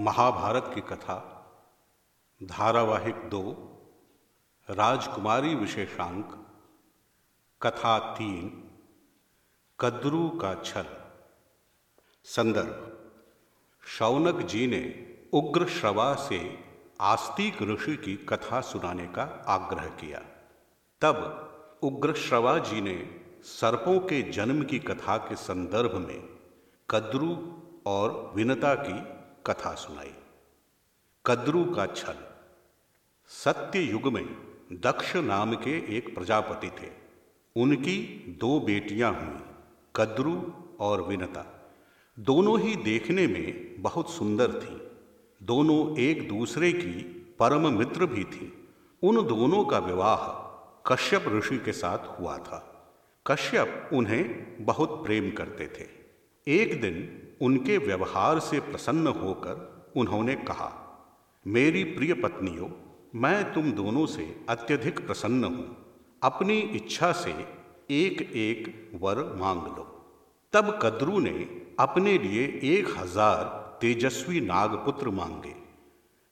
[0.00, 1.16] महाभारत की कथा,
[2.42, 3.52] धारावाहिक दो,
[4.70, 6.46] राजकुमारी विशेषांक,
[7.62, 8.70] कथा तीन,
[9.80, 10.86] कद्रू का छल।
[12.24, 12.98] संदर्भ।
[13.86, 16.64] शौनक जी ने उग्र श्रवा से
[17.00, 20.18] आस्तिक ऋषि की कथा सुनाने का आग्रह किया।
[21.00, 21.42] तब
[21.82, 26.28] उग्र श्रवा जी ने सर्पों के जन्म की कथा के संदर्भ में
[26.90, 29.16] कद्रू और विनता की
[29.46, 30.14] कथा सुनाई।
[31.26, 32.14] कद्रू का छल।
[33.26, 34.24] सत्य युग में
[34.72, 36.90] दक्ष नाम के एक प्रजापति थे।
[37.56, 39.40] उनकी दो बेटियाँ हुई,
[39.96, 41.70] कद्रू और विनता।
[42.18, 44.90] दोनों ही देखने में बहुत सुंदर थी।
[45.46, 47.02] दोनों एक दूसरे की
[47.38, 48.68] परम मित्र भी थी।
[49.02, 50.46] उन दोनों का विवाह
[50.92, 52.88] कश्यप ऋषि के साथ हुआ था।
[53.26, 55.95] कश्यप उन्हें बहुत प्रेम करते थे।
[56.46, 56.96] एक दिन
[57.42, 60.68] उनके व्यवहार से प्रसन्न होकर उन्होंने कहा,
[61.46, 62.68] मेरी प्रिय पत्नियों,
[63.14, 65.66] मैं तुम दोनों से अत्यधिक प्रसन्न हूँ।
[66.22, 67.30] अपनी इच्छा से
[67.94, 69.84] एक एक वर मांग लो।
[70.52, 71.34] तब कद्रू ने
[71.78, 73.44] अपने लिए एक हज़ार
[73.80, 75.54] तेजस्वी नागपुत्र मांगे।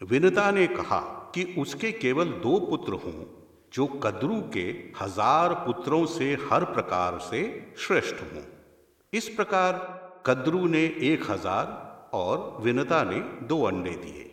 [0.00, 1.00] विनता ने कहा
[1.34, 3.24] कि उसके केवल दो पुत्र हों,
[3.72, 4.68] जो कद्रू के
[5.00, 7.42] हज़ार पुत्रों से हर प्रकार से
[7.78, 8.42] श्रेष्ठ हों।
[9.12, 9.72] इस प्रकार
[10.26, 14.24] कद्रू ने एक हज़ार और विनता ने दो अंडे दिए।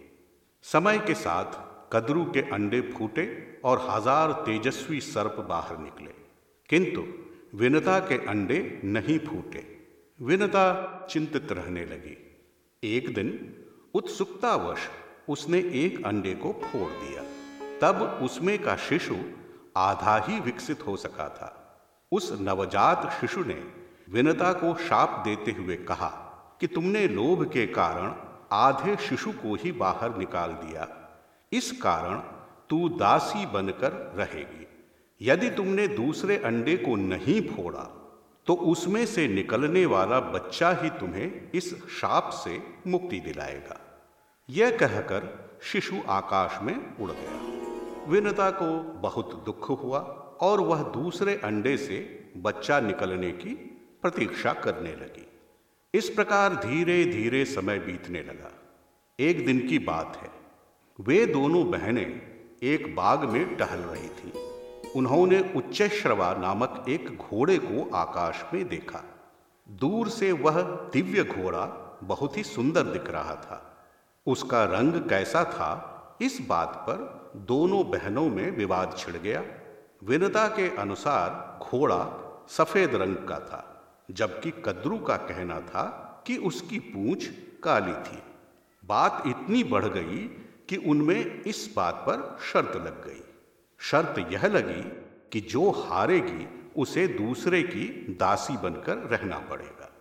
[0.65, 1.53] समय के साथ
[1.93, 3.25] कद्रू के अंडे फूटे
[3.65, 6.11] और हज़ार तेजस्वी सर्प बाहर निकले।
[6.69, 7.03] किंतु
[7.57, 9.63] विनता के अंडे नहीं फूटे।
[10.19, 10.65] विनता
[11.09, 12.17] चिंतित रहने लगी।
[12.83, 13.31] एक दिन
[13.93, 14.89] उत्सुकतावश
[15.29, 17.23] उसने एक अंडे को फोड़ दिया।
[17.81, 19.15] तब उसमें का शिशु
[19.77, 21.49] आधा ही विकसित हो सका था।
[22.11, 26.09] उस नवजात शिशु ने विनता को शाप देते हुए कहा
[26.61, 28.13] कि तुमने लोभ के कारण
[28.51, 30.87] आधे शिशु को ही बाहर निकाल दिया।
[31.51, 32.17] इस कारण
[32.69, 34.67] तू दासी बनकर रहेगी।
[35.21, 38.01] यदि तुमने दूसरे अंडे को नहीं फोड़ा
[38.47, 43.79] तो उसमें से निकलने वाला बच्चा ही तुम्हें इस शाप से मुक्ति दिलाएगा।
[44.49, 45.27] यह कहकर
[45.63, 49.99] शिशु आकाश में उड़ गया। विनता को बहुत दुख हुआ
[50.41, 51.97] और वह दूसरे अंडे से
[52.37, 55.27] बच्चा निकलने की प्रतीक्षा करने लगी।
[55.93, 58.51] इस प्रकार धीरे धीरे समय बीतने लगा।
[59.19, 60.29] एक दिन की बात है।
[61.01, 62.21] वे दोनों बहनें
[62.63, 64.33] एक बाग में टहल रही थी।
[64.95, 69.03] उन्होंने उच्च श्रवा नामक एक घोड़े को आकाश में देखा।
[69.69, 73.87] दूर से वह दिव्य घोड़ा बहुत ही सुंदर दिख रहा था।
[74.27, 75.91] उसका रंग कैसा था,
[76.21, 79.43] इस बात पर दोनों बहनों में विवाद छिड़ गया।
[80.03, 83.71] विनता के अनुसार घोड़ा सफ़ेद रंग का था।
[84.11, 87.25] जबकि कद्रू का कहना था कि उसकी पूंछ
[87.63, 88.21] काली थी।
[88.85, 90.17] बात इतनी बढ़ गई
[90.69, 93.23] कि उनमें इस बात पर शर्त लग गई।
[93.79, 94.83] शर्त यह लगी
[95.31, 97.85] कि जो हारेगी, उसे दूसरे की
[98.19, 99.91] दासी बनकर रहना पड़ेगा।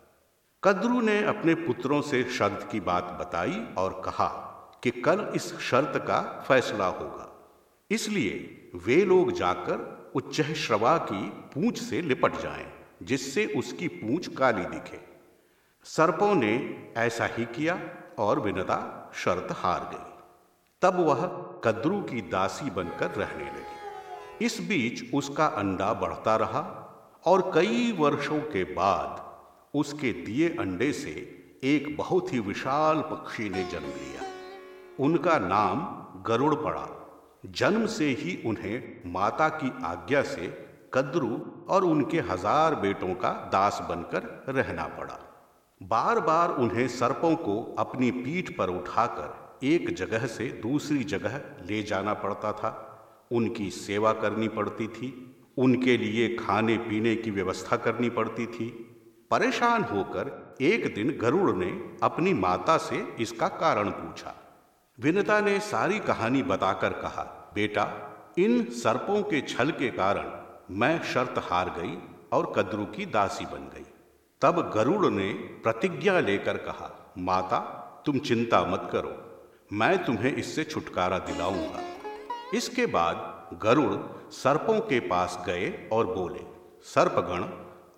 [0.64, 4.28] कद्रू ने अपने पुत्रों से शर्त की बात बताई और कहा
[4.82, 7.52] कि कल इस शर्त का फैसला होगा।
[7.90, 14.64] इसलिए वे लोग जाकर उच्च श्रवा की पूंछ से लिपट जाएँ। जिससे उसकी पूंछ काली
[14.64, 15.00] दिखे।
[15.84, 16.52] सर्पों ने
[16.96, 17.80] ऐसा ही किया
[18.18, 20.10] और विनता शर्त हार गई।
[20.82, 21.26] तब वह
[21.64, 26.80] कद्रू की दासी बनकर रहने लगी। इस बीच उसका अंडा बढ़ता रहा
[27.24, 29.34] और कई वर्षों के बाद
[29.74, 34.22] उसके दिए अंडे से एक बहुत ही विशाल पक्षी ने जन्म लिया।
[35.00, 36.88] उनका नाम गरुड़ पड़ा।
[37.46, 43.78] जन्म से ही उन्हें माता की आज्ञा से कद्रू और उनके हज़ार बेटों का दास
[43.88, 45.18] बनकर रहना पड़ा।
[45.80, 51.82] बार बार उन्हें सर्पों को अपनी पीठ पर उठाकर एक जगह से दूसरी जगह ले
[51.82, 52.70] जाना पड़ता था।
[53.32, 55.12] उनकी सेवा करनी पड़ती थी।
[55.58, 58.68] उनके लिए खाने पीने की व्यवस्था करनी पड़ती थी।
[59.30, 61.70] परेशान होकर एक दिन गरुड़ ने
[62.02, 64.34] अपनी माता से इसका कारण पूछा।
[64.98, 67.22] विनता ने सारी कहानी बताकर कहा,
[67.54, 67.86] बेटा,
[68.38, 70.30] इन सर्पों के छल के कारण
[70.70, 71.98] मैं शर्त हार गई
[72.32, 73.86] और कद्रू की दासी बन गई।
[74.40, 77.58] तब गरुड़ ने प्रतिज्ञा लेकर कहा, माता,
[78.06, 81.80] तुम चिंता मत करो, मैं तुम्हें इससे छुटकारा दिलाऊँगा।
[82.54, 83.32] इसके बाद
[83.62, 83.94] गरुड़
[84.30, 86.40] सर्पों के पास गए और बोले,
[86.82, 87.44] सर्पगण,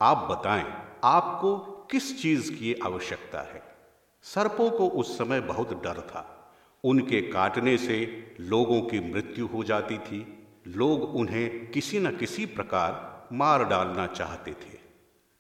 [0.03, 0.73] आप बताएँ,
[1.05, 1.57] आपको
[1.91, 3.63] किस चीज़ की आवश्यकता है?
[4.23, 6.53] सर्पों को उस समय बहुत डर था।
[6.85, 7.97] उनके काटने से
[8.41, 10.36] लोगों की मृत्यु हो जाती थी।
[10.67, 14.79] लोग उन्हें किसी न किसी प्रकार मार डालना चाहते थे।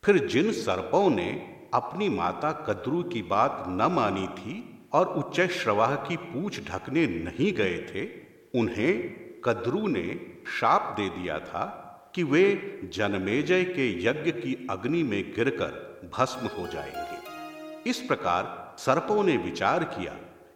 [0.05, 5.95] फिर जिन सर्पों ने अपनी माता कद्रू की बात न मानी थी और उच्च श्रवाह
[5.95, 8.07] की पूछ ढकने नहीं गए थे,
[8.61, 9.09] उन्हें
[9.45, 11.83] कद्रू ने शाप दे दिया था
[12.15, 19.25] कि वे जनमेजय के यज्ञ की अग्नि में गिरकर भस्म हो जाएँगे। इस प्रकार सर्पों
[19.25, 20.13] ने विचार किया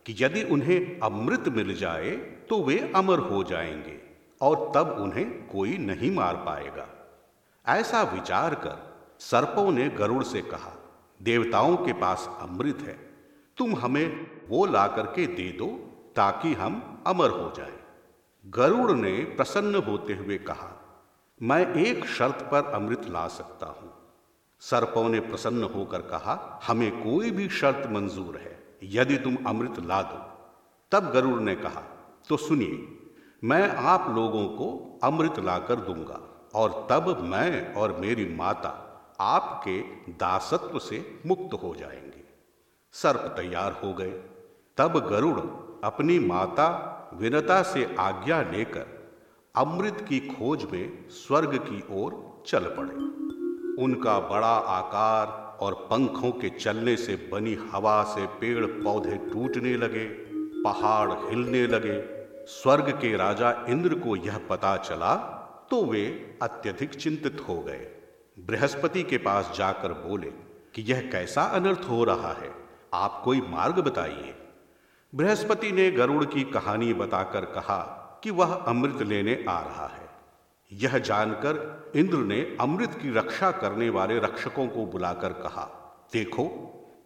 [0.06, 2.10] कि यदि उन्हें अमृत मिल जाए
[2.48, 4.09] तो वे अमर हो जाएँगे।
[4.40, 6.86] और तब उन्हें कोई नहीं मार पाएगा।
[7.66, 8.78] ऐसा विचार कर
[9.20, 10.72] सर्पों ने गरुड़ से कहा,
[11.20, 12.98] देवताओं के पास अमृत है,
[13.56, 15.66] तुम हमें वो ला करके दे दो
[16.16, 17.78] ताकि हम अमर हो जाए।
[18.44, 20.70] गरुड़ ने प्रसन्न होते हुए कहा,
[21.40, 23.92] मैं एक शर्त पर अमृत ला सकता हूँ।
[24.62, 30.00] सर्पों ने प्रसन्न होकर कहा, हमें कोई भी शर्त मंजूर है, यदि तुम अमृत ला
[30.02, 30.18] दो।
[30.92, 31.80] तब गरुड़ ने कहा
[32.28, 32.76] तो सुनिए
[33.44, 38.86] मैं आप लोगों को अमृत लाकर दूँगा, और तब मैं और मेरी माता
[39.20, 39.80] आपके
[40.12, 42.24] दासत्व से मुक्त हो जाएँगे।
[42.92, 44.10] सर्प तैयार हो गए।
[44.76, 45.40] तब गरुड़
[45.84, 49.14] अपनी माता विनता से आज्ञा लेकर
[49.56, 52.94] अमृत की खोज में स्वर्ग की ओर चल पड़े।
[53.84, 60.06] उनका बड़ा आकार और पंखों के चलने से बनी हवा से पेड़ पौधे टूटने लगे,
[60.62, 62.19] पहाड़ हिलने लगे
[62.52, 65.14] स्वर्ग के राजा इंद्र को यह पता चला
[65.70, 66.04] तो वे
[66.42, 67.86] अत्यधिक चिंतित हो गए।
[68.38, 70.30] बृहस्पति के पास जाकर बोले
[70.74, 72.50] कि यह कैसा अनर्थ हो रहा है,
[72.94, 74.34] आप कोई मार्ग बताइए।
[75.12, 77.78] बृहस्पति ने गरुड़ की कहानी बताकर कहा
[78.24, 80.08] कि वह अमृत लेने आ रहा है।
[80.72, 85.64] यह जानकर इंद्र ने अमृत की रक्षा करने वाले रक्षकों को बुलाकर कहा,
[86.12, 86.44] देखो,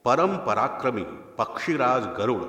[0.04, 1.04] परम पराक्रमी
[1.38, 2.42] पक्षीराज गरुड़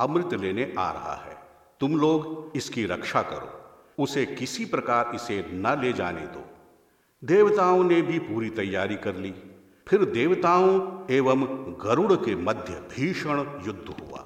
[0.00, 1.34] अमृत लेने आ रहा है।
[1.80, 3.52] तुम लोग इसकी रक्षा करो।
[4.02, 6.44] उसे किसी प्रकार इसे न ले जाने दो।
[7.24, 9.34] देवताओं ने भी पूरी तैयारी कर ली।
[9.88, 11.42] फिर देवताओं एवं
[11.84, 14.24] गरुड़ के मध्य भीषण युद्ध हुआ।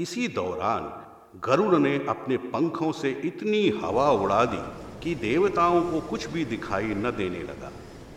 [0.00, 1.06] इसी दौरान
[1.44, 4.62] गरुड़ ने अपने पंखों से इतनी हवा उड़ा दी
[5.02, 7.72] कि देवताओं को कुछ भी दिखाई न देने लगा।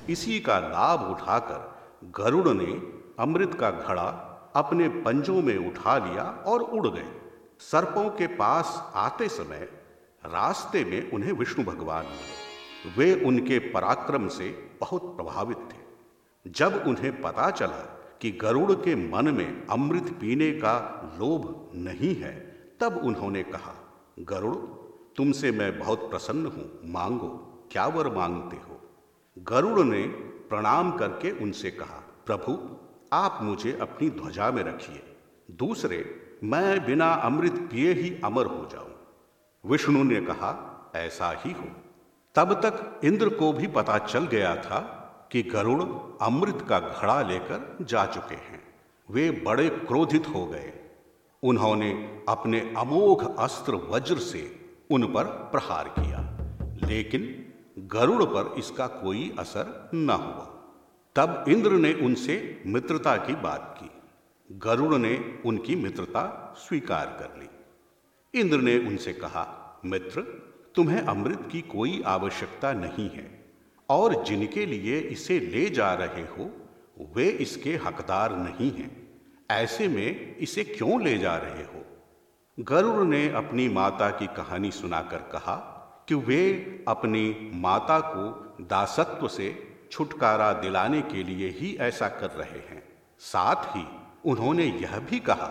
[0.09, 1.73] इसी का लाभ उठाकर
[2.11, 2.81] गरुड़ ने
[3.19, 7.22] अमृत का घड़ा अपने पंजों में उठा लिया और उड़ गए।
[7.59, 9.69] सर्पों के पास आते समय
[10.25, 12.43] रास्ते में उन्हें विष्णु भगवान मिले।
[12.97, 15.83] वे उनके पराक्रम से बहुत प्रभावित थे।
[16.51, 22.39] जब उन्हें पता चला कि गरुड़ के मन में अमृत पीने का लोभ नहीं है,
[22.79, 24.55] तब उन्होंने कहा, गरुड़,
[25.15, 28.81] तुमसे मैं बहुत प्रसन्न हूँ। मांगो, क्या वर मांगते हो?
[29.39, 30.03] गरुड़ ने
[30.49, 32.77] प्रणाम करके उनसे कहा, प्रभु,
[33.13, 35.15] आप मुझे अपनी ध्वजा में रखिए।
[35.51, 38.95] दूसरे मैं बिना अमृत पिए ही अमर हो जाऊँ।
[39.65, 41.65] विष्णु ने कहा, ऐसा ही हो।
[42.35, 44.79] तब तक इंद्र को भी पता चल गया था
[45.31, 45.83] कि गरुड़
[46.25, 48.63] अमृत का घड़ा लेकर जा चुके हैं।
[49.11, 50.73] वे बड़े क्रोधित हो गए।
[51.43, 56.19] उन्होंने अपने अमोघ अस्त्र वज्र से उन पर प्रहार किया।
[56.89, 60.73] लेकिन गरुड़ पर इसका कोई असर न हुआ।
[61.15, 64.02] तब इंद्र ने उनसे मित्रता की बात की।
[64.51, 67.49] गरुड़ ने उनकी मित्रता स्वीकार कर ली।
[68.39, 70.21] इंद्र ने उनसे कहा, मित्र,
[70.75, 73.45] तुम्हें अमृत की कोई आवश्यकता नहीं है,
[73.89, 76.51] और जिनके लिए इसे ले जा रहे हो,
[77.15, 79.19] वे इसके हकदार नहीं हैं।
[79.51, 81.85] ऐसे में इसे क्यों ले जा रहे हो?
[82.59, 85.55] गरुड़ ने अपनी माता की कहानी सुनाकर कहा
[86.07, 86.53] कि वे
[86.87, 92.83] अपनी माता को दासत्व से छुटकारा दिलाने के लिए ही ऐसा कर रहे हैं।
[93.19, 93.87] साथ ही
[94.25, 95.47] उन्होंने यह भी कहा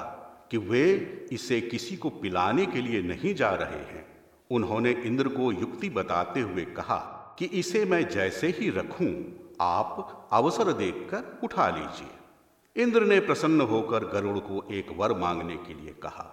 [0.50, 0.85] कि वे
[1.33, 4.07] इसे किसी को पिलाने के लिए नहीं जा रहे हैं।
[4.50, 6.99] उन्होंने इंद्र को युक्ति बताते हुए कहा
[7.38, 9.12] कि इसे मैं जैसे ही रखूँ,
[9.61, 15.75] आप अवसर देखकर उठा लीजिए। इंद्र ने प्रसन्न होकर गरुड़ को एक वर मांगने के
[15.75, 16.26] लिए कहा।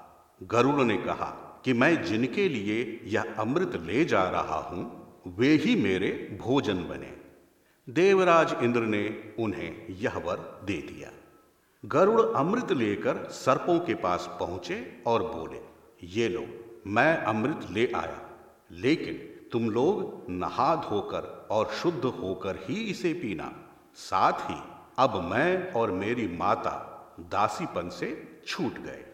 [0.44, 4.84] गरुड़ ने कहा कि मैं जिनके लिए यह अमृत ले जा रहा हूँ,
[5.38, 7.14] वे ही मेरे भोजन बने।
[7.88, 11.12] देवराज इंद्र ने उन्हें यह वर दे दिया।
[11.84, 15.60] गरुड़ अमृत लेकर सर्पों के पास पहुँचे और बोले,
[16.04, 16.44] ये लो,
[16.88, 18.20] मैं अमृत ले आया,
[18.72, 19.16] लेकिन
[19.52, 23.52] तुम लोग नहा धोकर और शुद्ध होकर ही इसे पीना।
[23.96, 24.62] साथ ही
[25.00, 26.72] अब मैं और मेरी माता
[27.20, 29.06] दासीपन से छूट गए।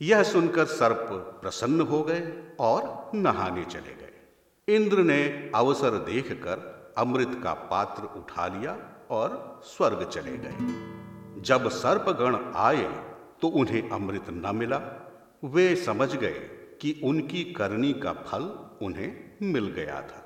[0.00, 1.08] यह सुनकर सर्प
[1.42, 8.46] प्रसन्न हो गए और नहाने चले गए। इंद्र ने अवसर देखकर अमृत का पात्र उठा
[8.46, 8.78] लिया
[9.10, 10.92] और स्वर्ग चले गए।
[11.44, 12.84] जब सर्पगण आए
[13.42, 14.78] तो उन्हें अमृत न मिला।
[15.44, 16.38] वे समझ गए
[16.80, 18.42] कि उनकी करनी का फल
[18.82, 19.10] उन्हें
[19.52, 20.20] मिल गया था।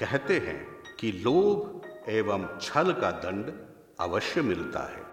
[0.00, 0.60] कहते हैं
[1.00, 3.52] कि लोभ एवं छल का दंड
[4.00, 5.07] अवश्य मिलता है।